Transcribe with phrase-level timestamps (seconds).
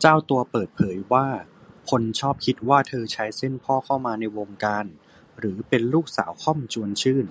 [0.00, 1.28] เจ้าตัวเปิดเผยว่า
[1.90, 4.84] คนชอบคิดว่าเธอใช้เส้นพ่อเข้ามาในวงการ
[5.38, 7.26] หรือเป็นลูกสาว ค่อม ชวนชื่น